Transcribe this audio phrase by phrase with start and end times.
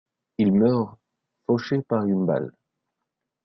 [0.39, 0.97] Il meurt,
[1.45, 2.51] fauché par une balle.